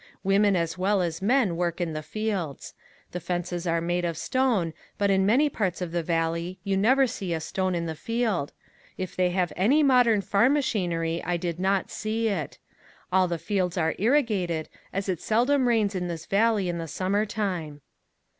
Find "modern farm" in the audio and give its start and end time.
9.83-10.53